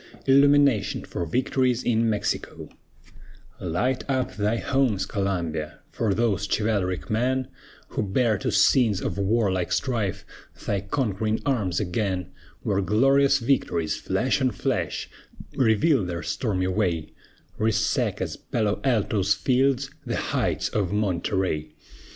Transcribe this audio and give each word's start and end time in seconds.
ILLUMINATION 0.25 1.03
FOR 1.03 1.27
VICTORIES 1.27 1.83
IN 1.83 2.09
MEXICO 2.09 2.69
Light 3.59 4.03
up 4.09 4.35
thy 4.35 4.57
homes, 4.57 5.05
Columbia, 5.05 5.81
For 5.91 6.15
those 6.15 6.47
chivalric 6.47 7.11
men 7.11 7.49
Who 7.89 8.01
bear 8.01 8.39
to 8.39 8.51
scenes 8.51 8.99
of 8.99 9.19
warlike 9.19 9.71
strife 9.71 10.25
Thy 10.65 10.81
conquering 10.81 11.39
arms 11.45 11.79
again, 11.79 12.31
Where 12.63 12.81
glorious 12.81 13.37
victories, 13.37 13.95
flash 13.95 14.41
on 14.41 14.49
flash, 14.49 15.07
Reveal 15.53 16.03
their 16.05 16.23
stormy 16.23 16.65
way, 16.65 17.13
Resaca's, 17.59 18.37
Palo 18.37 18.81
Alto's 18.83 19.35
fields, 19.35 19.91
The 20.03 20.15
heights 20.17 20.67
of 20.69 20.91
Monterey! 20.91 21.75